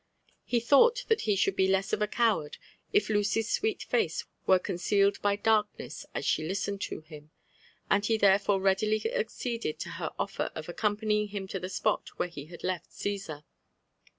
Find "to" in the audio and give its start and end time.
6.89-7.01, 9.77-9.89, 11.49-11.59